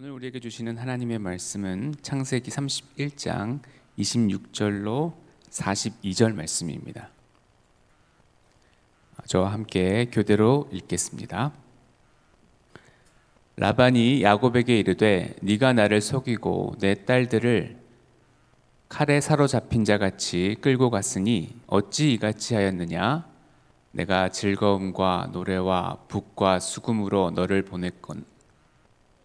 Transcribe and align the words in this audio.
오늘 0.00 0.12
우리에게 0.12 0.38
주시는 0.38 0.76
하나님의 0.76 1.18
말씀은 1.18 1.92
창세기 2.02 2.52
31장 2.52 3.58
26절로 3.98 5.12
42절 5.50 6.36
말씀입니다. 6.36 7.10
저와 9.26 9.52
함께 9.52 10.08
교대로 10.12 10.68
읽겠습니다. 10.70 11.52
라반이 13.56 14.22
야곱에게 14.22 14.78
이르되 14.78 15.34
네가 15.42 15.72
나를 15.72 16.00
속이고 16.00 16.76
내 16.78 17.04
딸들을 17.04 17.76
칼에 18.88 19.20
사로잡힌 19.20 19.84
자 19.84 19.98
같이 19.98 20.58
끌고 20.60 20.90
갔으니 20.90 21.56
어찌 21.66 22.12
이같이 22.12 22.54
하였느냐 22.54 23.28
내가 23.90 24.28
즐거움과 24.28 25.30
노래와 25.32 26.04
북과 26.06 26.60
수금으로 26.60 27.32
너를 27.32 27.62
보냈건 27.64 28.37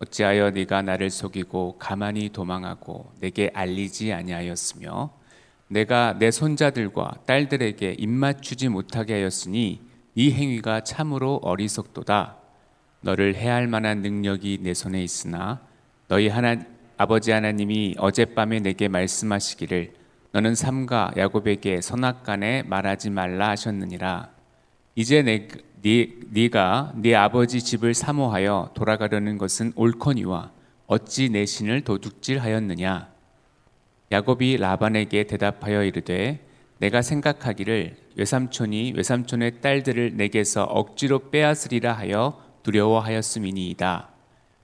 어찌하여 0.03 0.51
네가 0.51 0.81
나를 0.81 1.09
속이고 1.09 1.77
가만히 1.79 2.29
도망하고 2.29 3.11
내게 3.19 3.49
알리지 3.53 4.13
아니하였으며 4.13 5.11
내가 5.67 6.17
내 6.19 6.29
손자들과 6.29 7.19
딸들에게 7.25 7.95
입맞추지 7.97 8.69
못하게 8.69 9.15
하였으니 9.15 9.81
이 10.15 10.31
행위가 10.31 10.81
참으로 10.81 11.39
어리석도다. 11.41 12.37
너를 13.01 13.35
해할 13.35 13.67
만한 13.67 14.01
능력이 14.01 14.59
내 14.61 14.73
손에 14.73 15.03
있으나 15.03 15.61
너희 16.07 16.27
하나 16.27 16.57
아버지 16.97 17.31
하나님이 17.31 17.95
어젯밤에 17.97 18.59
내게 18.59 18.87
말씀하시기를 18.87 19.93
너는 20.31 20.55
삼가 20.55 21.11
야곱에게 21.17 21.81
선악간에 21.81 22.63
말하지 22.63 23.09
말라 23.09 23.49
하셨느니라. 23.49 24.29
이제 24.95 25.21
내 25.21 25.47
네, 25.83 26.13
네가 26.29 26.93
네 26.95 27.13
아버지 27.13 27.61
집을 27.61 27.93
사모하여 27.93 28.71
돌아가려는 28.73 29.37
것은 29.37 29.73
옳거니와 29.75 30.49
어찌 30.87 31.27
내 31.27 31.45
신을 31.45 31.81
도둑질하였느냐? 31.81 33.09
야곱이 34.09 34.55
라반에게 34.57 35.25
대답하여 35.25 35.83
이르되 35.83 36.39
내가 36.77 37.01
생각하기를 37.01 37.97
외삼촌이 38.15 38.93
외삼촌의 38.95 39.59
딸들을 39.59 40.15
내게서 40.15 40.63
억지로 40.63 41.29
빼앗으리라 41.29 41.91
하여 41.91 42.41
두려워하였음이니이다. 42.63 44.07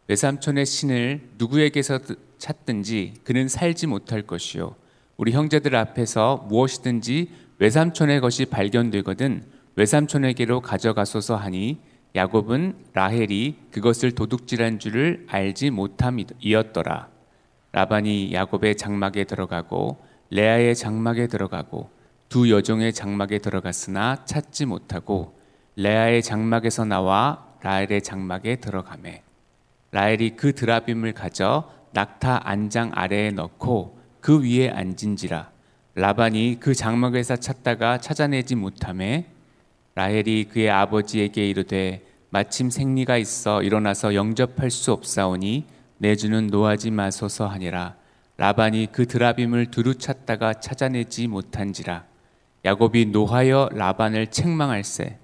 외삼촌의 0.07 0.65
신을 0.65 1.31
누구에게서 1.37 1.99
찾든지 2.37 3.15
그는 3.25 3.49
살지 3.49 3.87
못할 3.87 4.21
것이요. 4.21 4.73
우리 5.17 5.33
형제들 5.33 5.75
앞에서 5.75 6.45
무엇이든지 6.47 7.29
외삼촌의 7.57 8.21
것이 8.21 8.45
발견되거든 8.45 9.58
외삼촌에게로 9.79 10.59
가져가소서 10.59 11.37
하니 11.37 11.79
야곱은 12.13 12.87
라헬이 12.91 13.55
그것을 13.71 14.11
도둑질한 14.11 14.77
줄을 14.77 15.25
알지 15.29 15.69
못함이었더라. 15.69 17.07
라반이 17.71 18.33
야곱의 18.33 18.75
장막에 18.75 19.23
들어가고 19.23 19.97
레아의 20.31 20.75
장막에 20.75 21.27
들어가고 21.27 21.89
두 22.27 22.51
여종의 22.51 22.91
장막에 22.91 23.37
들어갔으나 23.37 24.25
찾지 24.25 24.65
못하고 24.65 25.39
레아의 25.77 26.23
장막에서 26.23 26.83
나와 26.83 27.47
라헬의 27.61 28.01
장막에 28.01 28.57
들어가매 28.57 29.23
라헬이 29.91 30.31
그 30.31 30.53
드라빔을 30.55 31.13
가져 31.13 31.71
낙타 31.93 32.41
안장 32.43 32.91
아래에 32.93 33.31
넣고 33.31 33.97
그 34.19 34.43
위에 34.43 34.71
앉은지라 34.71 35.49
라반이 35.95 36.57
그 36.59 36.75
장막에서 36.75 37.37
찾다가 37.37 37.99
찾아내지 37.99 38.55
못함에 38.55 39.38
라헬이 39.95 40.45
그의 40.45 40.69
아버지에게 40.69 41.49
이르되 41.49 42.03
마침 42.29 42.69
생리가 42.69 43.17
있어 43.17 43.63
일어나서 43.63 44.13
영접할 44.13 44.69
수 44.69 44.91
없사오니 44.91 45.65
내 45.97 46.15
주는 46.15 46.47
노하지 46.47 46.91
마소서 46.91 47.47
하니라. 47.47 47.95
라반이 48.37 48.87
그 48.91 49.05
드라빔을 49.05 49.71
두루 49.71 49.95
찾다가 49.95 50.53
찾아내지 50.53 51.27
못한지라. 51.27 52.05
야곱이 52.63 53.07
노하여 53.07 53.69
라반을 53.73 54.27
책망할세. 54.27 55.17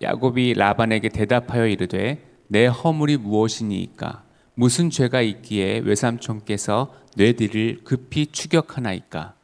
야곱이 0.00 0.54
라반에게 0.54 1.08
대답하여 1.08 1.66
이르되 1.66 2.22
내 2.48 2.66
허물이 2.66 3.16
무엇이니이까? 3.16 4.22
무슨 4.54 4.90
죄가 4.90 5.22
있기에 5.22 5.80
외삼촌께서 5.80 6.94
내 7.16 7.32
뒤를 7.32 7.80
급히 7.82 8.26
추격하나이까? 8.26 9.34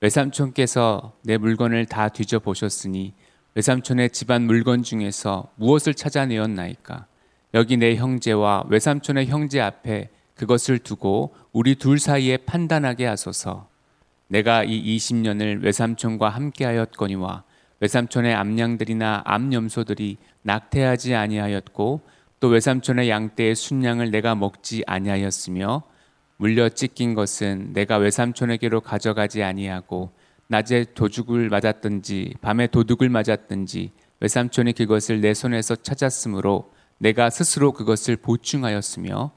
외삼촌께서 0.00 1.12
내 1.24 1.38
물건을 1.38 1.86
다 1.86 2.08
뒤져 2.08 2.38
보셨으니 2.38 3.12
외삼촌의 3.56 4.10
집안 4.10 4.42
물건 4.42 4.82
중에서 4.82 5.50
무엇을 5.56 5.94
찾아내었나이까? 5.94 7.06
여기 7.54 7.78
내 7.78 7.96
형제와 7.96 8.66
외삼촌의 8.68 9.28
형제 9.28 9.62
앞에 9.62 10.10
그것을 10.34 10.78
두고 10.78 11.34
우리 11.52 11.74
둘 11.74 11.98
사이에 11.98 12.36
판단하게 12.36 13.06
하소서. 13.06 13.66
내가 14.28 14.62
이 14.62 14.98
20년을 14.98 15.62
외삼촌과 15.62 16.28
함께하였거니와 16.28 17.44
외삼촌의 17.80 18.34
암양들이나 18.34 19.22
암염소들이 19.24 20.18
낙태하지 20.42 21.14
아니하였고 21.14 22.02
또 22.40 22.48
외삼촌의 22.48 23.08
양떼의 23.08 23.54
순양을 23.54 24.10
내가 24.10 24.34
먹지 24.34 24.84
아니하였으며 24.86 25.82
물려 26.36 26.68
찢긴 26.68 27.14
것은 27.14 27.72
내가 27.72 27.96
외삼촌에게로 27.96 28.82
가져가지 28.82 29.42
아니하고 29.42 30.10
낮에 30.48 30.86
도둑을 30.94 31.48
맞았든지 31.48 32.34
밤에 32.40 32.68
도둑을 32.68 33.08
맞았든지 33.08 33.92
외삼촌이 34.20 34.72
그것을 34.72 35.20
내 35.20 35.34
손에서 35.34 35.76
찾았으므로 35.76 36.72
내가 36.98 37.30
스스로 37.30 37.72
그것을 37.72 38.16
보충하였으며 38.16 39.32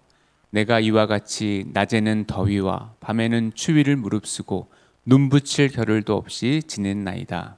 내가 0.52 0.80
이와 0.80 1.06
같이 1.08 1.66
낮에는 1.74 2.26
더위와 2.26 2.96
밤에는 3.00 3.52
추위를 3.54 3.96
무릅쓰고 3.98 4.70
눈붙일 5.06 5.70
겨를도 5.70 6.16
없이 6.16 6.62
지냈나이다. 6.66 7.58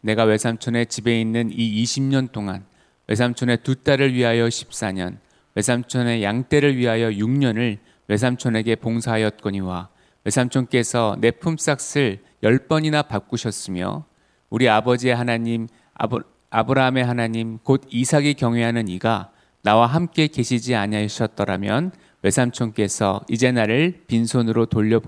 내가 0.00 0.24
외삼촌의 0.24 0.86
집에 0.86 1.20
있는 1.20 1.50
이 1.52 1.82
20년 1.82 2.32
동안 2.32 2.64
외삼촌의 3.06 3.58
두 3.62 3.76
딸을 3.76 4.14
위하여 4.14 4.46
14년, 4.46 5.18
외삼촌의 5.54 6.22
양떼를 6.22 6.76
위하여 6.76 7.10
6년을 7.10 7.78
외삼촌에게 8.08 8.76
봉사하였거니와 8.76 9.88
외삼촌께서 10.24 11.18
내 11.20 11.30
품삯을 11.30 12.20
열 12.44 12.68
번이나 12.68 13.02
바꾸셨으며 13.02 14.04
우리 14.50 14.68
아버지의 14.68 15.16
하나님 15.16 15.66
아브, 15.94 16.20
아브라함의 16.50 17.04
하나님 17.04 17.58
곧 17.58 17.82
이삭이 17.90 18.34
경외하는 18.34 18.86
이가 18.86 19.32
나와 19.62 19.86
함께 19.86 20.28
계시지 20.28 20.76
아니하셨더라면 20.76 21.90
외삼촌께서 22.22 23.22
이제 23.28 23.50
나를 23.50 24.04
빈손으로 24.06 24.66
돌려 24.66 25.00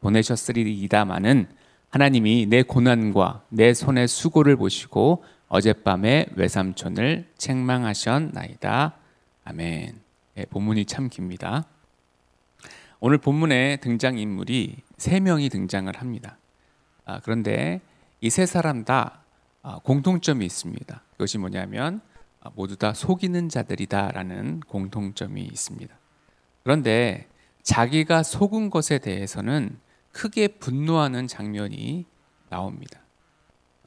보내셨으리이다마는 0.00 1.46
하나님이 1.90 2.46
내 2.46 2.62
고난과 2.62 3.44
내 3.48 3.72
손의 3.72 4.08
수고를 4.08 4.56
보시고 4.56 5.24
어젯밤에 5.48 6.26
외삼촌을 6.34 7.28
책망하셨나이다. 7.38 8.94
아멘. 9.44 10.00
네, 10.34 10.44
본문이 10.50 10.84
참 10.84 11.08
깁니다. 11.08 11.64
오늘 13.00 13.18
본문의 13.18 13.80
등장 13.80 14.18
인물이 14.18 14.76
세 14.96 15.20
명이 15.20 15.48
등장을 15.48 15.96
합니다. 15.96 16.36
아, 17.08 17.20
그런데 17.20 17.80
이 18.20 18.28
세 18.28 18.44
사람 18.44 18.84
다 18.84 19.22
아, 19.62 19.78
공통점이 19.82 20.44
있습니다. 20.44 21.02
그것이 21.12 21.38
뭐냐면 21.38 22.02
아, 22.40 22.50
모두 22.54 22.76
다 22.76 22.92
속이는 22.92 23.48
자들이다라는 23.48 24.60
공통점이 24.60 25.42
있습니다. 25.42 25.98
그런데 26.62 27.26
자기가 27.62 28.22
속은 28.22 28.68
것에 28.68 28.98
대해서는 28.98 29.78
크게 30.12 30.48
분노하는 30.48 31.26
장면이 31.26 32.04
나옵니다. 32.50 33.00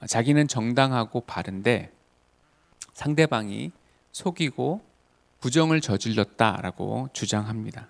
자기는 0.07 0.47
정당하고 0.47 1.21
바른데 1.21 1.91
상대방이 2.93 3.71
속이고 4.11 4.81
부정을 5.39 5.79
저질렀다라고 5.79 7.09
주장합니다. 7.13 7.87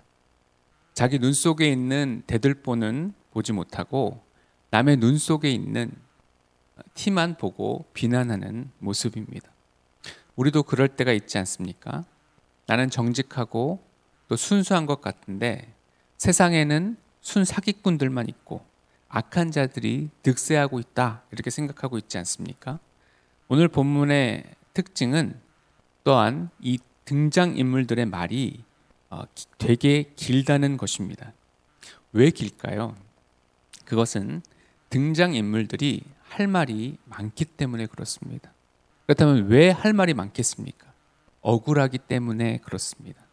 자기 0.94 1.20
눈 1.20 1.32
속에 1.32 1.72
있는 1.72 2.24
대들보는 2.28 3.14
보지 3.32 3.54
못하고 3.54 4.22
남의 4.72 4.98
눈 4.98 5.18
속에 5.18 5.52
있는 5.52 5.92
티만 6.94 7.38
보고 7.38 7.86
비난하는 7.94 8.72
모습입니다. 8.80 9.52
우리도 10.38 10.64
그럴 10.64 10.88
때가 10.88 11.12
있지 11.12 11.38
않습니까? 11.38 12.06
나는 12.68 12.90
정직하고 12.90 13.86
또 14.30 14.36
순수한 14.38 14.86
것 14.86 15.02
같은데 15.02 15.74
세상에는 16.18 16.96
순 17.20 17.44
사기꾼들만 17.44 18.30
있고 18.30 18.66
악한 19.10 19.52
자들이 19.52 20.10
득세하고 20.24 20.80
있다 20.80 21.24
이렇게 21.32 21.50
생각하고 21.50 21.98
있지 21.98 22.18
않습니까? 22.20 22.80
오늘 23.50 23.68
본문의 23.68 24.46
특징은 24.74 25.38
또한 26.06 26.50
이 26.62 26.80
등장 27.04 27.58
인물들의 27.58 28.06
말이 28.06 28.64
어, 29.10 29.24
되게 29.58 30.04
길다는 30.16 30.78
것입니다. 30.78 31.34
왜 32.14 32.30
길까요? 32.30 32.96
그것은 33.84 34.42
등장 34.92 35.34
인물들이 35.34 36.04
할 36.22 36.48
말이 36.48 36.98
많기 37.06 37.46
때문에 37.46 37.88
그렇습니다. 37.88 38.54
그렇다면 39.06 39.48
왜 39.48 39.72
할 39.72 39.94
말이 39.94 40.14
많겠습니까? 40.14 40.92
억울하기 41.42 41.98
때문에 41.98 42.58
그렇습니다. 42.58 43.24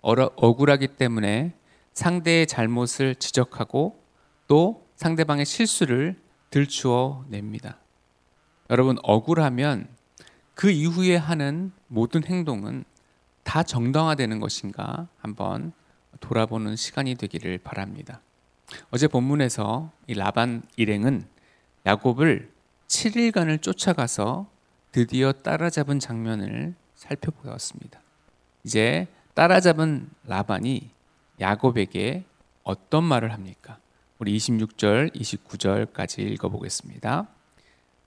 억울하기 0.00 0.88
때문에 0.88 1.52
상대의 1.92 2.46
잘못을 2.46 3.14
지적하고 3.14 4.02
또 4.48 4.86
상대방의 4.96 5.44
실수를 5.44 6.16
들추어 6.50 7.24
냅니다. 7.28 7.78
여러분, 8.70 8.96
억울하면 9.02 9.88
그 10.54 10.70
이후에 10.70 11.16
하는 11.16 11.72
모든 11.88 12.24
행동은 12.24 12.84
다 13.42 13.62
정당화되는 13.62 14.40
것인가 14.40 15.08
한번 15.18 15.72
돌아보는 16.20 16.76
시간이 16.76 17.16
되기를 17.16 17.58
바랍니다. 17.58 18.22
어제 18.90 19.08
본문에서 19.08 19.90
이 20.06 20.14
라반 20.14 20.62
일행은 20.76 21.24
야곱을 21.84 22.50
7일간을 22.88 23.62
쫓아가서 23.62 24.48
드디어 24.92 25.32
따라잡은 25.32 25.98
장면을 26.00 26.74
살펴보았습니다. 26.94 28.00
이제 28.64 29.06
따라잡은 29.34 30.08
라반이 30.24 30.90
야곱에게 31.40 32.24
어떤 32.64 33.04
말을 33.04 33.32
합니까? 33.32 33.78
우리 34.18 34.36
26절, 34.36 35.14
29절까지 35.14 36.20
읽어보겠습니다. 36.20 37.28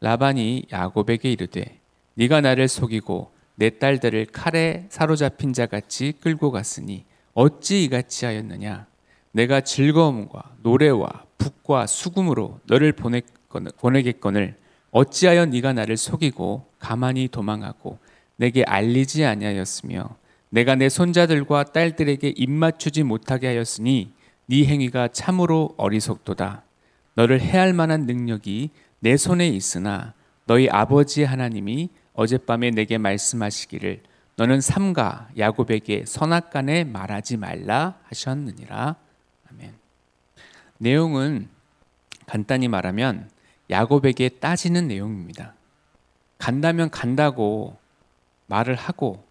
라반이 0.02 0.66
야곱에게 0.72 1.32
이르되 1.32 1.80
네가 2.16 2.42
나를 2.42 2.68
속이고 2.68 3.32
내 3.56 3.78
딸들을 3.78 4.28
칼에 4.28 4.88
사로잡힌 4.90 5.54
자 5.54 5.66
같이 5.68 6.14
끌고 6.20 6.52
갔으니 6.52 7.06
어찌 7.34 7.84
이같이 7.84 8.26
하였느냐 8.26 8.89
내가 9.32 9.62
즐거움과 9.62 10.56
노래와 10.64 11.26
북과 11.38 11.88
수금으로 11.88 12.60
너를 12.66 12.94
보내겠거늘 12.94 14.56
어찌하여 14.92 15.46
네가 15.46 15.74
나를 15.74 15.98
속이고 15.98 16.66
가만히 16.80 17.28
도망하고 17.28 18.00
내게 18.38 18.64
알리지 18.64 19.26
아니하였으며 19.26 20.16
내가 20.50 20.76
내 20.76 20.90
손자들과 20.90 21.66
딸들에게 21.66 22.34
입맞추지 22.36 23.04
못하게 23.04 23.48
하였으니 23.48 24.12
네 24.48 24.66
행위가 24.66 25.10
참으로 25.10 25.76
어리석도다. 25.78 26.64
너를 27.14 27.40
해할 27.40 27.74
만한 27.74 28.08
능력이 28.08 28.72
내 29.00 29.16
손에 29.16 29.48
있으나 29.48 30.14
너희 30.46 30.68
아버지 30.70 31.24
하나님이 31.24 31.90
어젯밤에 32.14 32.72
내게 32.72 32.98
말씀하시기를 32.98 34.02
너는 34.38 34.62
삼가 34.62 35.30
야곱에게 35.38 36.06
선악간에 36.08 36.86
말하지 36.86 37.38
말라 37.38 37.96
하셨느니라. 38.06 38.96
아멘. 39.52 39.74
내용은 40.78 41.50
간단히 42.26 42.68
말하면 42.68 43.30
야곱에게 43.70 44.30
따지는 44.30 44.88
내용입니다. 44.88 45.54
간다면 46.38 46.90
간다고 46.90 47.78
말을 48.48 48.76
하고 48.76 49.24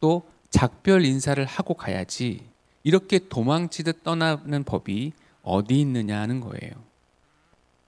또 0.00 0.22
작별 0.50 1.04
인사를 1.04 1.44
하고 1.44 1.74
가야지 1.74 2.46
이렇게 2.82 3.18
도망치듯 3.18 4.02
떠나는 4.02 4.64
법이 4.64 5.12
어디 5.42 5.80
있느냐 5.80 6.20
하는 6.20 6.40
거예요. 6.40 6.72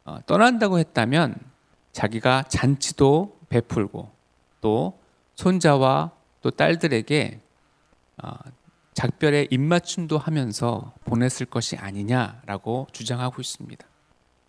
어, 0.05 0.19
떠난다고 0.27 0.79
했다면 0.79 1.37
자기가 1.93 2.45
잔치도 2.45 3.39
베풀고 3.49 4.11
또 4.61 4.99
손자와 5.35 6.13
또 6.43 6.51
딸들에게 6.51 7.41
어, 8.23 8.31
작별의 8.97 9.49
입맞춤도 9.51 10.17
하면서 10.17 10.95
보냈을 11.05 11.45
것이 11.45 11.77
아니냐라고 11.77 12.87
주장하고 12.93 13.43
있습니다. 13.43 13.87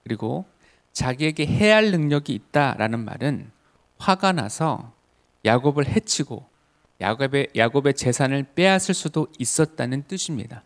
그리고 0.05 0.45
자기에게 0.93 1.45
해야 1.45 1.75
할 1.75 1.91
능력이 1.91 2.33
있다라는 2.33 3.03
말은 3.03 3.51
화가 3.97 4.31
나서 4.31 4.93
야곱을 5.43 5.87
해치고 5.87 6.47
야곱의, 7.01 7.49
야곱의 7.57 7.95
재산을 7.95 8.43
빼앗을 8.55 8.95
수도 8.95 9.27
있었다는 9.37 10.03
뜻입니다. 10.07 10.63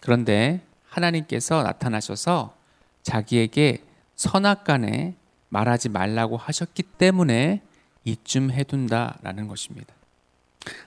그런데 0.00 0.62
하나님께서 0.88 1.62
나타나셔서 1.62 2.56
자기에게 3.02 3.84
선악간에 4.16 5.14
말하지 5.50 5.90
말라고 5.90 6.38
하셨기 6.38 6.84
때문에 6.84 7.60
이쯤 8.04 8.50
해둔다라는 8.50 9.46
것입니다. 9.46 9.94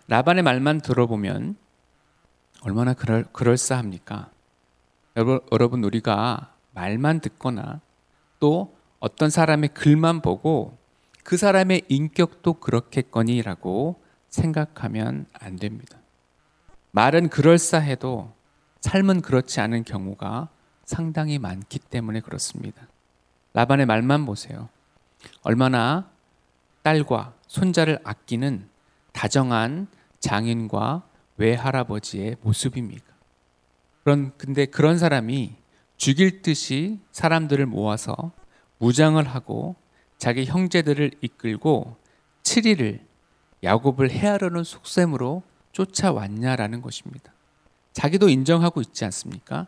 라반의 0.07 0.41
말만 0.41 0.81
들어보면 0.81 1.57
얼마나 2.63 2.93
그럴, 2.93 3.25
그럴싸합니까? 3.33 4.29
여러분, 5.51 5.83
우리가 5.83 6.55
말만 6.71 7.19
듣거나 7.19 7.81
또 8.39 8.75
어떤 8.99 9.29
사람의 9.29 9.69
글만 9.73 10.21
보고 10.21 10.77
그 11.23 11.37
사람의 11.37 11.83
인격도 11.89 12.55
그렇겠거니라고 12.55 14.01
생각하면 14.29 15.25
안 15.33 15.57
됩니다. 15.57 15.97
말은 16.91 17.29
그럴싸해도 17.29 18.33
삶은 18.81 19.21
그렇지 19.21 19.59
않은 19.59 19.83
경우가 19.83 20.49
상당히 20.85 21.39
많기 21.39 21.79
때문에 21.79 22.21
그렇습니다. 22.21 22.87
라반의 23.53 23.85
말만 23.85 24.25
보세요. 24.25 24.69
얼마나 25.43 26.09
딸과 26.81 27.33
손자를 27.47 27.99
아끼는 28.03 28.67
다정한 29.11 29.87
장인과 30.19 31.03
외할아버지의 31.43 32.37
모습입니까? 32.41 33.13
그런 34.03 34.31
근데 34.37 34.65
그런 34.65 34.97
사람이 34.97 35.55
죽일 35.97 36.41
듯이 36.41 36.99
사람들을 37.11 37.65
모아서 37.65 38.31
무장을 38.77 39.21
하고 39.27 39.75
자기 40.17 40.45
형제들을 40.45 41.11
이끌고 41.21 41.97
7일을 42.43 42.99
야곱을 43.63 44.11
해하려는 44.11 44.63
속셈으로 44.63 45.43
쫓아왔냐라는 45.73 46.81
것입니다. 46.81 47.33
자기도 47.91 48.29
인정하고 48.29 48.81
있지 48.81 49.05
않습니까? 49.05 49.67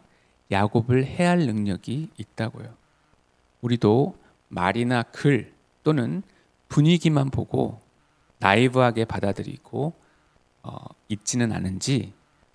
야곱을 0.52 1.06
해할 1.06 1.40
능력이 1.40 2.10
있다고요. 2.18 2.74
우리도 3.62 4.18
말이나 4.48 5.04
글 5.04 5.54
또는 5.84 6.24
분위기만 6.68 7.32
보고 7.32 7.82
나이브하게 8.40 9.06
받아들이고 9.06 10.05
어, 10.66 10.78
있지는 11.10 11.52
않은지 11.52 12.14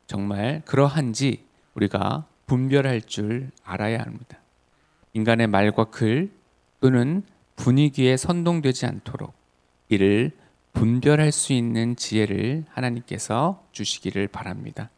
정말 0.08 0.62
그러한지 0.64 1.44
우리가 1.74 2.26
분별할 2.46 3.02
줄 3.02 3.50
알아야 3.62 4.00
합니다. 4.00 4.38
인간의 5.12 5.46
말과 5.46 5.84
글 5.84 6.32
또는 6.80 7.22
분위기에 7.54 8.16
선동되지 8.16 8.86
않도록 8.86 9.32
이를 9.88 10.32
분별할 10.72 11.30
수 11.30 11.52
있는 11.52 11.94
지혜를 11.94 12.64
하나님께서 12.70 13.64
주시기를 13.70 14.26
바랍니다. 14.28 14.90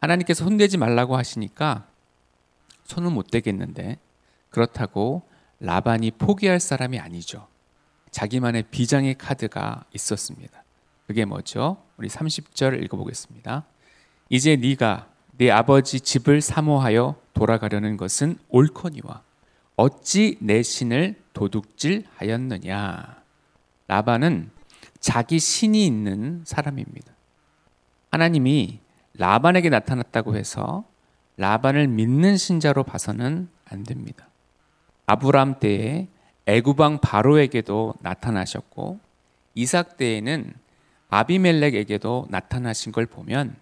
하나님께서 0.00 0.44
손대지 0.44 0.78
말라고 0.78 1.16
하시니까 1.16 1.86
손은 2.84 3.12
못 3.12 3.30
대겠는데 3.30 3.98
그렇다고 4.48 5.22
라반이 5.60 6.12
포기할 6.12 6.60
사람이 6.60 6.98
아니죠. 6.98 7.46
자기만의 8.10 8.64
비장의 8.70 9.16
카드가 9.16 9.84
있었습니다. 9.92 10.64
그게 11.06 11.26
뭐죠? 11.26 11.85
우리 11.96 12.08
30절 12.08 12.82
읽어보겠습니다. 12.84 13.64
이제 14.28 14.56
네가 14.56 15.08
네 15.38 15.50
아버지 15.50 16.00
집을 16.00 16.40
사모하여 16.40 17.16
돌아가려는 17.34 17.96
것은 17.96 18.38
옳거니와 18.48 19.22
어찌 19.76 20.38
내 20.40 20.62
신을 20.62 21.16
도둑질하였느냐? 21.32 23.22
라반은 23.88 24.50
자기 25.00 25.38
신이 25.38 25.86
있는 25.86 26.42
사람입니다. 26.44 27.12
하나님이 28.10 28.80
라반에게 29.14 29.68
나타났다고 29.68 30.36
해서 30.36 30.84
라반을 31.36 31.86
믿는 31.88 32.36
신자로 32.36 32.84
봐서는 32.84 33.48
안 33.66 33.84
됩니다. 33.84 34.28
아브람 35.06 35.60
때에 35.60 36.08
애구방 36.46 37.00
바로에게도 37.00 37.94
나타나셨고 38.00 38.98
이삭 39.54 39.96
때에는 39.96 40.54
아비멜렉에게도 41.08 42.26
나타나신 42.30 42.92
걸 42.92 43.06
보면 43.06 43.56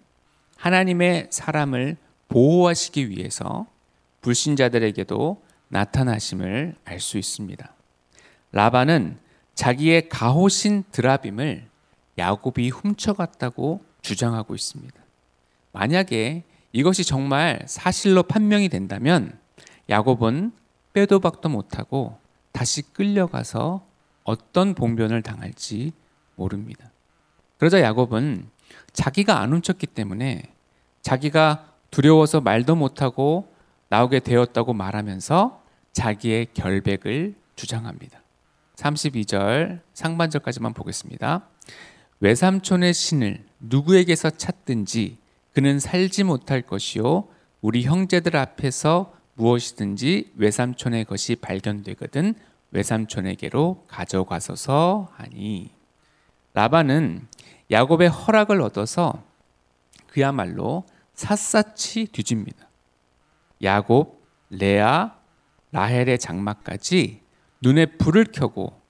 하나님의 0.57 1.29
사람을 1.31 1.97
보호하시기 2.29 3.11
위해서 3.11 3.67
불신자들에게도 4.23 5.43
나타나심을 5.69 6.77
알 6.85 7.01
수 7.01 7.19
있습니다. 7.19 7.73
라반은 8.53 9.19
자기의 9.55 10.09
가호신 10.09 10.85
드라빔을 10.91 11.69
야곱이 12.19 12.71
훔쳐갔다고 12.71 13.85
주장하고 14.03 14.55
있습니다. 14.55 14.95
만약에 15.73 16.45
이것이 16.73 17.05
정말 17.05 17.61
사실로 17.67 18.23
판명이 18.23 18.69
된다면 18.69 19.39
야곱은 19.89 20.53
빼도 20.93 21.21
박도 21.21 21.49
못하고 21.49 22.19
다시 22.53 22.83
끌려가서 22.93 23.85
어떤 24.23 24.75
봉변을 24.75 25.23
당할지 25.23 25.93
모릅니다. 26.37 26.91
그러자 27.65 27.81
야곱은 27.81 28.47
자기가 28.93 29.41
안 29.41 29.55
훔쳤기 29.55 29.87
때문에 29.87 30.43
자기가 31.01 31.73
두려워서 31.91 32.43
말도 32.43 32.77
못하고 32.77 33.55
나오게 33.89 34.21
되었다고 34.21 34.75
말하면서 34.75 35.63
자기의 35.95 36.49
결백을 36.53 37.35
주장합니다. 37.57 38.21
32절 38.77 39.81
상반절까지만 39.95 40.75
보겠습니다. 40.75 41.49
외삼촌의 42.21 42.93
신을 42.93 43.43
누구에게서 43.61 44.29
찾든지 44.29 45.17
그는 45.55 45.81
살지 45.81 46.25
못할 46.25 46.61
것이요 46.61 47.29
우리 47.63 47.85
형제들 47.85 48.37
앞에서 48.37 49.15
무엇이든지 49.37 50.33
외삼촌의 50.37 51.07
것이 51.07 51.37
발견되거든 51.37 52.35
외삼촌에게로 52.73 53.87
가져가소서 53.89 55.09
하니 55.17 55.71
라반은 56.55 57.27
야곱의 57.71 58.09
허락을 58.09 58.61
얻어서 58.61 59.23
그야말로 60.09 60.85
샅샅이 61.15 62.07
뒤집니다. 62.07 62.69
야곱, 63.63 64.23
레아, 64.51 65.17
라헬의 65.73 66.19
장막까지 66.19 67.21
눈에 67.61 67.87
불을 67.87 68.27
켜고 68.33 68.81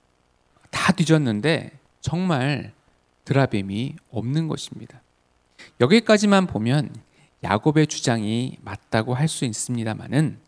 다 0.70 0.92
뒤졌는데 0.92 1.78
정말 2.00 2.72
드라빔이 3.24 3.96
없는 4.10 4.48
것입니다. 4.48 5.00
여기까지만 5.80 6.46
보면 6.46 6.94
야곱의 7.42 7.86
주장이 7.86 8.58
맞다고 8.62 9.14
할 9.14 9.28
수 9.28 9.44
있습니다만은 9.44 10.38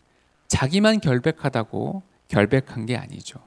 자기만 0.48 1.00
결백하다고 1.00 2.02
결백한 2.28 2.86
게 2.86 2.96
아니죠. 2.96 3.40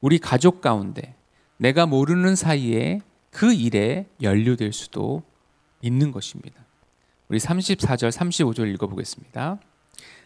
우리 0.00 0.18
가족 0.18 0.60
가운데 0.60 1.14
내가 1.56 1.86
모르는 1.86 2.36
사이에 2.36 3.00
그 3.32 3.52
일에 3.52 4.06
연루될 4.20 4.72
수도 4.72 5.22
있는 5.80 6.12
것입니다. 6.12 6.62
우리 7.28 7.38
34절, 7.38 8.12
35절 8.12 8.72
읽어보겠습니다. 8.74 9.58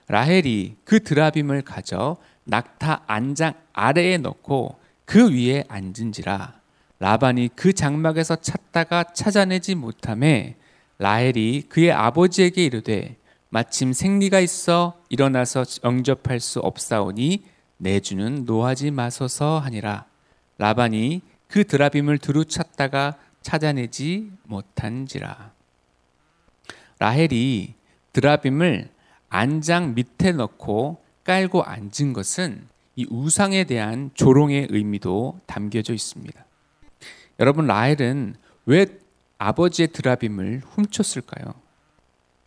라헬이 0.09 0.77
그 0.85 1.03
드라빔을 1.03 1.63
가져 1.63 2.17
낙타 2.45 3.05
안장 3.07 3.55
아래에 3.73 4.19
넣고 4.19 4.79
그 5.05 5.33
위에 5.33 5.65
앉은지라 5.69 6.61
라반이 6.99 7.51
그 7.55 7.73
장막에서 7.73 8.37
찾다가 8.37 9.05
찾아내지 9.15 9.75
못함에 9.75 10.57
라헬이 10.99 11.67
그의 11.69 11.93
아버지에게 11.93 12.65
이르되 12.65 13.17
마침 13.51 13.93
생리가 13.93 14.41
있어 14.41 14.99
일어나서 15.09 15.65
영접할 15.85 16.41
수 16.41 16.61
없사오니 16.61 17.45
내주는 17.79 18.45
노하지 18.45 18.91
마소서 18.91 19.59
하니라 19.59 20.07
라반이 20.59 21.23
그 21.49 21.65
드라빔을 21.65 22.19
두루 22.19 22.45
찾다가 22.45 23.19
찾아내지 23.43 24.33
못한지라 24.45 25.53
라헬이 26.99 27.75
드라빔을 28.13 28.91
안장 29.29 29.95
밑에 29.95 30.33
넣고 30.33 31.03
깔고 31.25 31.63
앉은 31.63 32.13
것은 32.13 32.69
이 32.97 33.07
우상에 33.11 33.65
대한 33.65 34.11
조롱의 34.15 34.69
의미도 34.71 35.41
담겨져 35.47 35.93
있습니다. 35.93 36.45
여러분 37.39 37.67
라헬은 37.67 38.37
왜 38.65 38.87
아버지의 39.39 39.89
드라빔을 39.89 40.63
훔쳤을까요? 40.65 41.55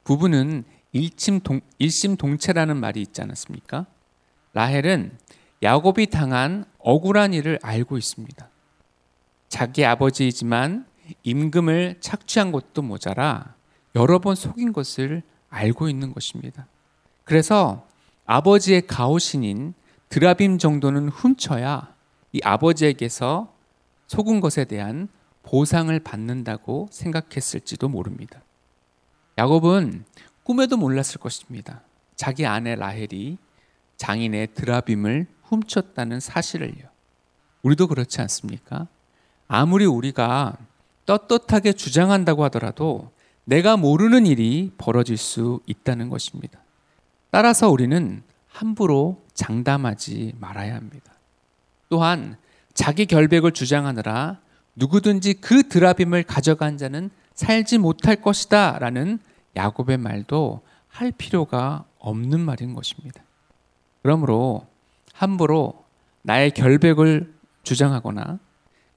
부부는 0.04 0.64
일심동, 0.92 1.62
일심동체라는 1.78 2.78
말이 2.78 3.02
있지 3.02 3.22
않았습니까? 3.22 3.86
라헬은 4.54 5.18
야곱이 5.62 6.08
당한 6.08 6.66
억울한 6.80 7.34
일을 7.34 7.60
알고 7.62 7.98
있습니다. 7.98 8.50
자기 9.50 9.84
아버지이지만 9.84 10.86
임금을 11.24 11.98
착취한 12.00 12.52
것도 12.52 12.82
모자라 12.84 13.56
여러 13.96 14.20
번 14.20 14.36
속인 14.36 14.72
것을 14.74 15.24
알고 15.50 15.90
있는 15.90 16.14
것입니다. 16.14 16.68
그래서 17.24 17.88
아버지의 18.26 18.86
가오신인 18.86 19.74
드라빔 20.10 20.60
정도는 20.60 21.10
훔쳐야 21.10 21.94
이 22.32 22.40
아버지에게서 22.44 23.54
속은 24.08 24.40
것에 24.40 24.66
대한 24.66 25.08
보상을 25.44 25.98
받는다고 26.00 26.90
생각했을지도 26.92 27.90
모릅니다. 27.90 28.42
야곱은 29.38 30.06
꿈에도 30.44 30.78
몰랐을 30.78 31.18
것입니다. 31.20 31.82
자기 32.16 32.46
아내 32.46 32.76
라헬이 32.76 33.38
장인의 33.98 34.50
드라빔을 34.54 35.28
훔쳤다는 35.44 36.20
사실을요. 36.20 36.90
우리도 37.64 37.88
그렇지 37.88 38.22
않습니까? 38.22 38.88
아무리 39.50 39.86
우리가 39.86 40.56
떳떳하게 41.06 41.74
주장한다고 41.74 42.44
하더라도 42.46 43.12
내가 43.44 43.78
모르는 43.78 44.28
일이 44.28 44.72
벌어질 44.78 45.18
수 45.18 45.60
있다는 45.66 46.10
것입니다. 46.10 46.60
따라서 47.32 47.70
우리는 47.70 48.22
함부로 48.48 49.24
장담하지 49.34 50.36
말아야 50.40 50.76
합니다. 50.76 51.12
또한 51.90 52.38
자기 52.76 53.08
결백을 53.08 53.52
주장하느라 53.52 54.40
누구든지 54.76 55.42
그 55.42 55.68
드라빔을 55.68 56.24
가져간 56.24 56.78
자는 56.78 57.10
살지 57.34 57.80
못할 57.80 58.18
것이다 58.18 58.78
라는 58.78 59.18
야곱의 59.56 59.98
말도 59.98 60.62
할 60.90 61.12
필요가 61.12 61.86
없는 61.98 62.40
말인 62.40 62.76
것입니다. 62.76 63.24
그러므로 64.04 64.68
함부로 65.14 65.86
나의 66.22 66.52
결백을 66.52 67.34
주장하거나 67.64 68.38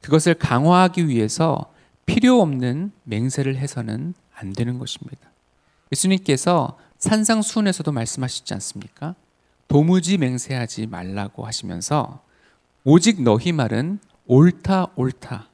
그것을 0.03 0.35
강화하기 0.35 1.09
위해서 1.09 1.73
필요 2.07 2.41
없는 2.43 2.93
맹세를 3.05 3.57
해서는 3.57 4.15
안 4.35 4.53
되는 4.53 4.79
것입니다. 4.79 5.31
예수님께서 5.93 6.79
산상수훈에서도 6.99 7.91
말씀하시지 7.91 8.53
않습니까? 8.55 9.15
도무지 9.69 10.19
맹세하지 10.19 10.87
말라고 10.87 11.47
하시면서 11.47 12.23
오직 12.85 13.23
너희 13.23 13.53
말은 13.53 14.01
옳다 14.27 14.89
옳다 14.97 15.49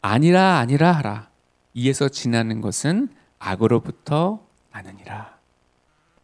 아니라 0.00 0.58
아니라 0.58 0.92
하라 0.92 1.28
이에서 1.74 2.08
지나는 2.08 2.60
것은 2.60 3.08
악으로부터 3.38 4.46
나느니라 4.72 5.36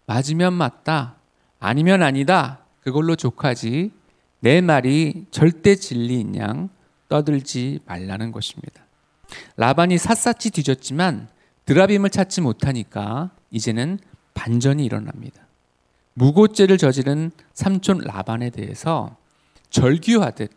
맞으면 0.06 0.54
맞다 0.54 1.16
아니면 1.58 2.02
아니다 2.02 2.64
그걸로 2.80 3.16
족하지 3.16 3.92
내 4.40 4.60
말이 4.60 5.26
절대 5.30 5.74
진리인 5.74 6.36
양 6.36 6.68
떠들지 7.08 7.80
말라는 7.86 8.32
것입니다. 8.32 8.86
라반이 9.56 9.98
샅샅이 9.98 10.50
뒤졌지만 10.50 11.28
드라빔을 11.64 12.10
찾지 12.10 12.40
못하니까 12.40 13.30
이제는 13.50 13.98
반전이 14.34 14.84
일어납니다. 14.84 15.46
무고죄를 16.14 16.78
저지른 16.78 17.30
삼촌 17.52 17.98
라반에 17.98 18.50
대해서 18.50 19.16
절규하듯 19.70 20.50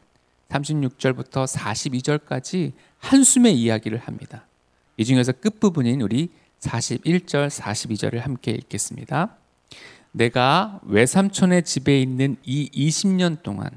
36절부터 0.49 1.47
42절까지 1.47 2.73
한숨의 2.99 3.59
이야기를 3.59 3.97
합니다. 3.99 4.45
이 4.97 5.05
중에서 5.05 5.31
끝부분인 5.31 6.01
우리 6.01 6.29
41절, 6.59 7.49
42절을 7.49 8.19
함께 8.19 8.51
읽겠습니다. 8.51 9.37
내가 10.11 10.79
외삼촌의 10.83 11.63
집에 11.63 12.01
있는 12.01 12.35
이 12.43 12.69
20년 12.69 13.41
동안 13.43 13.69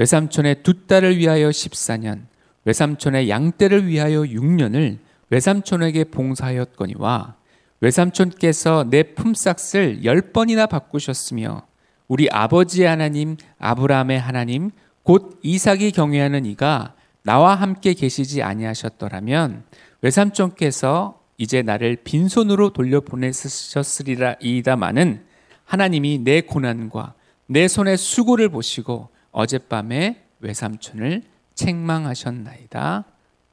외삼촌의 0.00 0.62
두 0.62 0.86
딸을 0.86 1.18
위하여 1.18 1.50
14년, 1.50 2.22
외삼촌의 2.64 3.28
양떼를 3.28 3.86
위하여 3.86 4.22
6년을 4.22 4.96
외삼촌에게 5.28 6.04
봉사하였거니와 6.04 7.34
외삼촌께서 7.80 8.86
내 8.88 9.02
품삯을 9.02 10.06
열 10.06 10.32
번이나 10.32 10.64
바꾸셨으며 10.64 11.66
우리 12.08 12.30
아버지의 12.30 12.88
하나님 12.88 13.36
아브라함의 13.58 14.18
하나님 14.18 14.70
곧 15.02 15.38
이삭이 15.42 15.92
경외하는 15.92 16.46
이가 16.46 16.94
나와 17.22 17.54
함께 17.54 17.92
계시지 17.92 18.42
아니하셨더라면 18.42 19.64
외삼촌께서 20.00 21.20
이제 21.36 21.60
나를 21.60 21.96
빈손으로 22.04 22.72
돌려보내셨으리라 22.72 24.36
이다마는 24.40 25.24
하나님이 25.66 26.20
내 26.20 26.40
고난과 26.40 27.12
내 27.46 27.68
손의 27.68 27.98
수고를 27.98 28.48
보시고 28.48 29.10
어젯밤에 29.32 30.24
외삼촌을 30.40 31.22
책망하셨나이다. 31.54 33.04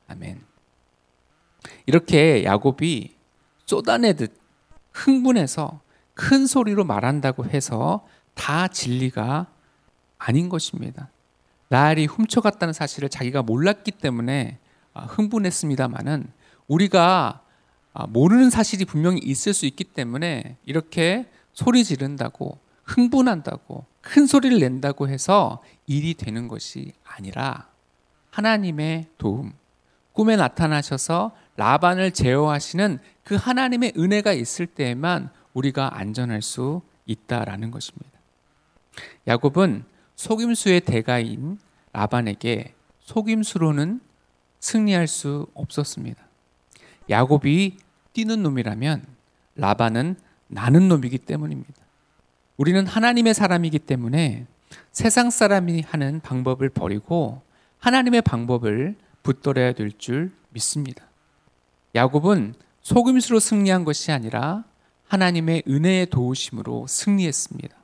아멘. 0.07 0.41
이렇게 1.85 2.43
야곱이 2.43 3.15
쏟아내듯 3.65 4.37
흥분해서 4.93 5.81
큰 6.13 6.47
소리로 6.47 6.83
말한다고 6.83 7.45
해서 7.45 8.05
다 8.33 8.67
진리가 8.67 9.47
아닌 10.17 10.49
것입니다. 10.49 11.09
라헬이 11.69 12.05
훔쳐갔다는 12.05 12.73
사실을 12.73 13.09
자기가 13.09 13.43
몰랐기 13.43 13.91
때문에 13.91 14.59
아, 14.93 15.03
흥분했습니다만은 15.03 16.31
우리가 16.67 17.41
아, 17.93 18.07
모르는 18.07 18.49
사실이 18.49 18.85
분명히 18.85 19.19
있을 19.19 19.53
수 19.53 19.65
있기 19.65 19.83
때문에 19.83 20.57
이렇게 20.65 21.29
소리 21.53 21.83
지른다고 21.83 22.59
흥분한다고 22.87 23.85
큰 24.01 24.25
소리를 24.25 24.57
낸다고 24.59 25.09
해서 25.09 25.61
일이 25.85 26.13
되는 26.13 26.47
것이 26.47 26.93
아니라 27.03 27.69
하나님의 28.31 29.07
도움, 29.17 29.53
꿈에 30.13 30.35
나타나셔서 30.35 31.35
라반을 31.57 32.11
제어하시는 32.11 32.99
그 33.23 33.35
하나님의 33.35 33.93
은혜가 33.97 34.33
있을 34.33 34.65
때에만 34.65 35.29
우리가 35.53 35.97
안전할 35.97 36.41
수 36.41 36.81
있다라는 37.05 37.71
것입니다. 37.71 38.17
야곱은 39.27 39.83
속임수의 40.15 40.81
대가인 40.81 41.59
라반에게 41.93 42.73
속임수로는 43.01 44.01
승리할 44.59 45.07
수 45.07 45.47
없었습니다. 45.53 46.25
야곱이 47.09 47.77
뛰는 48.13 48.43
놈이라면 48.43 49.05
라반은 49.55 50.15
나는 50.47 50.87
놈이기 50.87 51.19
때문입니다. 51.19 51.86
우리는 52.57 52.85
하나님의 52.87 53.33
사람이기 53.33 53.79
때문에 53.79 54.47
세상 54.91 55.29
사람이 55.29 55.81
하는 55.87 56.19
방법을 56.21 56.69
버리고 56.69 57.41
하나님의 57.79 58.23
방법을 58.23 58.95
붙들어야 59.23 59.73
될 59.73 59.91
줄 59.97 60.31
믿습니다. 60.49 61.05
야곱은 61.93 62.55
속임수로 62.81 63.39
승리한 63.39 63.83
것이 63.85 64.11
아니라 64.11 64.63
하나님의 65.07 65.63
은혜의 65.67 66.07
도우심으로 66.07 66.87
승리했습니다. 66.87 67.75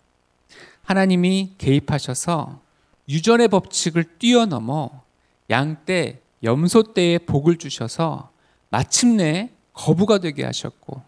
하나님이 0.83 1.53
개입하셔서 1.57 2.61
유전의 3.07 3.49
법칙을 3.49 4.17
뛰어넘어 4.17 5.03
양떼, 5.49 6.21
염소떼의 6.43 7.19
복을 7.19 7.57
주셔서 7.57 8.31
마침내 8.69 9.51
거부가 9.73 10.17
되게 10.17 10.43
하셨고 10.43 11.01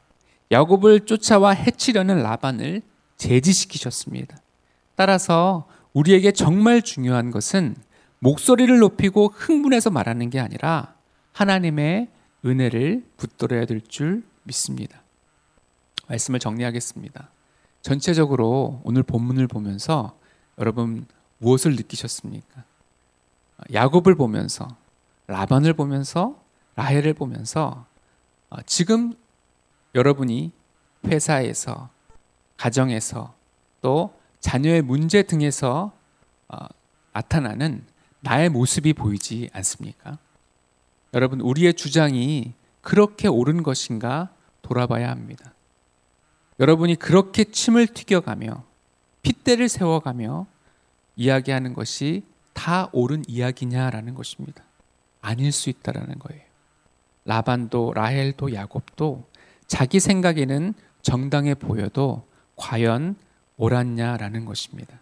야곱을 0.51 1.05
쫓아와 1.05 1.51
해치려는 1.51 2.21
라반을 2.21 2.81
제지시키셨습니다. 3.17 4.37
따라서 4.95 5.67
우리에게 5.93 6.31
정말 6.31 6.81
중요한 6.81 7.31
것은 7.31 7.75
목소리를 8.19 8.77
높이고 8.79 9.27
흥분해서 9.27 9.89
말하는 9.89 10.29
게 10.29 10.39
아니라 10.39 10.95
하나님의 11.33 12.09
은혜를 12.45 13.05
붙들어야 13.17 13.65
될 13.65 13.81
줄 13.81 14.23
믿습니다. 14.43 15.01
말씀을 16.07 16.39
정리하겠습니다. 16.39 17.29
전체적으로 17.81 18.81
오늘 18.83 19.03
본문을 19.03 19.47
보면서 19.47 20.17
여러분 20.59 21.05
무엇을 21.39 21.75
느끼셨습니까? 21.75 22.63
야곱을 23.73 24.15
보면서 24.15 24.67
라반을 25.27 25.73
보면서 25.73 26.39
라헬을 26.75 27.13
보면서 27.13 27.85
어, 28.49 28.57
지금 28.65 29.13
여러분이 29.95 30.51
회사에서 31.07 31.89
가정에서 32.57 33.33
또 33.81 34.13
자녀의 34.39 34.81
문제 34.81 35.23
등에서 35.23 35.91
어, 36.47 36.57
나타나는 37.13 37.83
나의 38.21 38.49
모습이 38.49 38.93
보이지 38.93 39.49
않습니까? 39.53 40.17
여러분 41.13 41.41
우리의 41.41 41.73
주장이 41.73 42.53
그렇게 42.81 43.27
옳은 43.27 43.63
것인가 43.63 44.29
돌아봐야 44.61 45.09
합니다. 45.09 45.53
여러분이 46.59 46.95
그렇게 46.95 47.43
침을 47.43 47.87
튀겨가며 47.87 48.63
핏대를 49.21 49.69
세워가며 49.69 50.47
이야기하는 51.15 51.73
것이 51.73 52.23
다 52.53 52.89
옳은 52.93 53.23
이야기냐라는 53.27 54.13
것입니다. 54.13 54.63
아닐 55.21 55.51
수 55.51 55.69
있다라는 55.69 56.19
거예요. 56.19 56.41
라반도 57.25 57.91
라헬도 57.93 58.53
야곱도 58.53 59.27
자기 59.67 59.99
생각에는 59.99 60.73
정당해 61.01 61.55
보여도 61.55 62.27
과연 62.55 63.15
옳았냐라는 63.57 64.45
것입니다. 64.45 64.99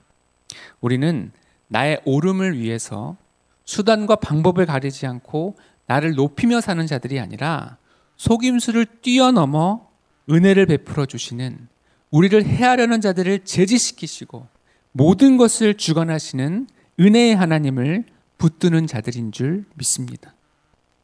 우리는 0.81 1.31
나의 1.67 2.01
옳음을 2.05 2.59
위해서 2.59 3.17
수단과 3.65 4.17
방법을 4.17 4.65
가리지 4.65 5.07
않고 5.07 5.57
나를 5.87 6.13
높이며 6.13 6.61
사는 6.61 6.85
자들이 6.85 7.19
아니라 7.19 7.77
속임수를 8.17 8.85
뛰어넘어 9.01 9.89
은혜를 10.29 10.65
베풀어 10.67 11.05
주시는 11.05 11.67
우리를 12.11 12.45
해하려는 12.45 13.01
자들을 13.01 13.39
제지시키시고 13.43 14.47
모든 14.91 15.37
것을 15.37 15.73
주관하시는 15.73 16.67
은혜의 16.99 17.35
하나님을 17.35 18.05
붙드는 18.37 18.87
자들인 18.87 19.31
줄 19.31 19.65
믿습니다. 19.75 20.35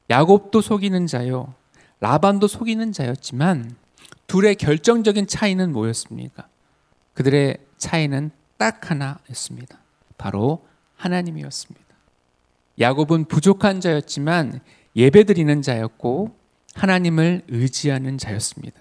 야곱도 0.09 0.61
속이는 0.61 1.07
자요, 1.07 1.53
라반도 1.99 2.47
속이는 2.47 2.91
자였지만 2.91 3.75
둘의 4.29 4.55
결정적인 4.55 5.25
차이는 5.27 5.71
뭐였습니까? 5.71 6.47
그들의 7.15 7.57
차이는 7.77 8.29
딱 8.57 8.89
하나였습니다. 8.89 9.79
바로 10.17 10.65
하나님이었습니다. 10.95 11.87
야곱은 12.79 13.25
부족한 13.25 13.81
자였지만 13.81 14.61
예배드리는 14.95 15.61
자였고 15.61 16.37
하나님을 16.75 17.43
의지하는 17.47 18.17
자였습니다. 18.17 18.79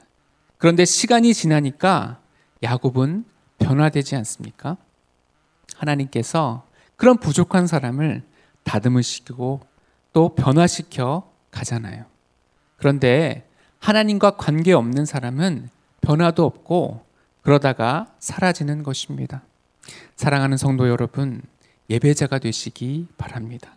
그런데 0.58 0.84
시간이 0.84 1.32
지나니까 1.32 2.20
야곱은 2.62 3.24
변화되지 3.58 4.16
않습니까? 4.16 4.76
하나님께서 5.76 6.66
그런 6.96 7.16
부족한 7.16 7.66
사람을 7.66 8.22
다듬으시고 8.64 9.60
또 10.12 10.34
변화시켜 10.34 11.32
가잖아요. 11.50 12.04
그런데 12.76 13.47
하나님과 13.78 14.32
관계 14.36 14.72
없는 14.72 15.04
사람은 15.04 15.68
변화도 16.00 16.44
없고 16.44 17.04
그러다가 17.42 18.14
사라지는 18.18 18.82
것입니다. 18.82 19.42
사랑하는 20.16 20.56
성도 20.56 20.88
여러분, 20.88 21.42
예배자가 21.90 22.38
되시기 22.38 23.08
바랍니다. 23.16 23.76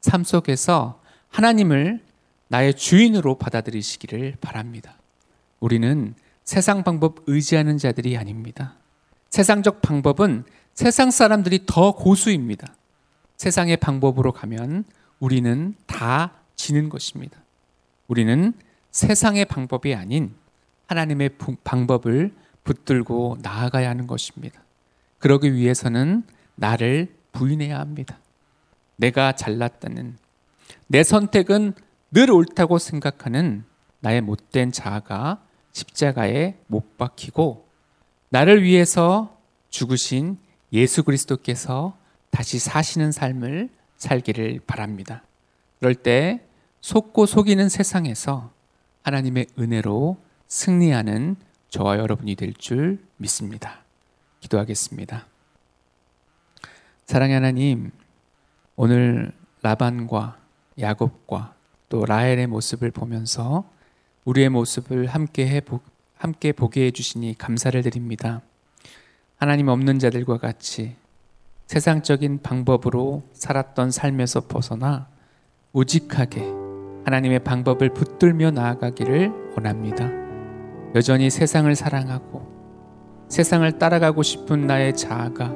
삶 0.00 0.24
속에서 0.24 1.00
하나님을 1.30 2.02
나의 2.48 2.74
주인으로 2.74 3.38
받아들이시기를 3.38 4.36
바랍니다. 4.40 4.96
우리는 5.60 6.14
세상 6.44 6.82
방법 6.82 7.20
의지하는 7.26 7.78
자들이 7.78 8.16
아닙니다. 8.16 8.74
세상적 9.30 9.82
방법은 9.82 10.44
세상 10.74 11.10
사람들이 11.10 11.66
더 11.66 11.92
고수입니다. 11.92 12.74
세상의 13.36 13.76
방법으로 13.78 14.32
가면 14.32 14.84
우리는 15.20 15.74
다 15.86 16.32
지는 16.56 16.88
것입니다. 16.88 17.38
우리는 18.06 18.52
세상의 18.98 19.44
방법이 19.44 19.94
아닌 19.94 20.34
하나님의 20.88 21.30
방법을 21.62 22.34
붙들고 22.64 23.38
나아가야 23.42 23.88
하는 23.88 24.08
것입니다. 24.08 24.60
그러기 25.18 25.54
위해서는 25.54 26.24
나를 26.56 27.14
부인해야 27.30 27.78
합니다. 27.78 28.18
내가 28.96 29.36
잘났다는 29.36 30.18
내 30.88 31.04
선택은 31.04 31.74
늘 32.10 32.32
옳다고 32.32 32.78
생각하는 32.78 33.64
나의 34.00 34.20
못된 34.20 34.72
자아가 34.72 35.44
십자가에 35.70 36.56
못 36.66 36.98
박히고 36.98 37.68
나를 38.30 38.64
위해서 38.64 39.38
죽으신 39.70 40.38
예수 40.72 41.04
그리스도께서 41.04 41.96
다시 42.30 42.58
사시는 42.58 43.12
삶을 43.12 43.70
살기를 43.96 44.62
바랍니다. 44.66 45.22
그럴 45.78 45.94
때 45.94 46.44
속고 46.80 47.26
속이는 47.26 47.68
세상에서 47.68 48.57
하나님의 49.02 49.46
은혜로 49.58 50.18
승리하는 50.48 51.36
저와 51.68 51.98
여러분이 51.98 52.34
될 52.34 52.52
줄 52.54 52.98
믿습니다. 53.16 53.84
기도하겠습니다. 54.40 55.26
사랑의 57.06 57.34
하나님, 57.34 57.90
오늘 58.76 59.32
라반과 59.62 60.38
야곱과 60.78 61.54
또 61.88 62.04
라헬의 62.04 62.46
모습을 62.46 62.90
보면서 62.90 63.68
우리의 64.24 64.50
모습을 64.50 65.06
함께 65.06 65.48
해 65.48 65.60
함께 66.16 66.52
보게 66.52 66.86
해 66.86 66.90
주시니 66.90 67.36
감사를 67.38 67.80
드립니다. 67.82 68.42
하나님 69.36 69.68
없는 69.68 69.98
자들과 69.98 70.38
같이 70.38 70.96
세상적인 71.66 72.42
방법으로 72.42 73.22
살았던 73.32 73.90
삶에서 73.90 74.46
벗어나 74.48 75.08
우직하게 75.72 76.57
하나님의 77.08 77.38
방법을 77.40 77.94
붙들며 77.94 78.50
나아가기를 78.50 79.32
원합니다. 79.56 80.10
여전히 80.94 81.30
세상을 81.30 81.74
사랑하고 81.74 82.46
세상을 83.28 83.70
따라가고 83.78 84.22
싶은 84.22 84.66
나의 84.66 84.94
자아가 84.94 85.54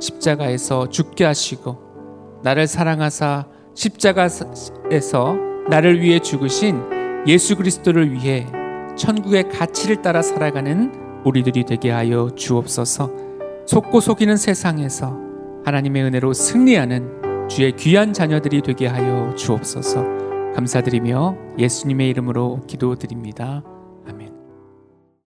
십자가에서 0.00 0.88
죽게 0.88 1.24
하시고 1.24 2.40
나를 2.42 2.66
사랑하사 2.66 3.46
십자가에서 3.74 5.36
나를 5.68 6.00
위해 6.00 6.18
죽으신 6.18 6.80
예수 7.26 7.56
그리스도를 7.56 8.12
위해 8.12 8.46
천국의 8.96 9.50
가치를 9.50 10.00
따라 10.00 10.22
살아가는 10.22 10.92
우리들이 11.24 11.64
되게 11.64 11.90
하여 11.90 12.30
주옵소서. 12.34 13.10
속고 13.66 14.00
속이는 14.00 14.36
세상에서 14.36 15.18
하나님의 15.66 16.04
은혜로 16.04 16.32
승리하는 16.32 17.48
주의 17.50 17.72
귀한 17.72 18.14
자녀들이 18.14 18.62
되게 18.62 18.86
하여 18.86 19.34
주옵소서. 19.34 20.25
감사드리며 20.56 21.36
예수님의 21.58 22.08
이름으로 22.08 22.62
기도드립니다. 22.66 23.62